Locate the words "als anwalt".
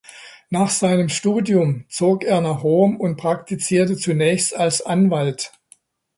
4.55-5.51